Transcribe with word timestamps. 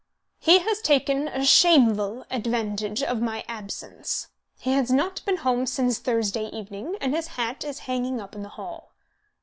"He 0.39 0.57
has 0.57 0.81
taken 0.81 1.27
a 1.27 1.45
shameful 1.45 2.25
advantage 2.31 3.03
of 3.03 3.21
my 3.21 3.43
absence. 3.47 4.29
He 4.57 4.71
has 4.71 4.89
not 4.89 5.23
been 5.25 5.37
home 5.37 5.67
since 5.67 5.99
Thursday 5.99 6.47
evening, 6.47 6.95
and 6.99 7.13
his 7.13 7.27
hat 7.37 7.63
is 7.63 7.81
hanging 7.85 8.19
up 8.19 8.33
in 8.33 8.41
the 8.41 8.49
hall." 8.49 8.93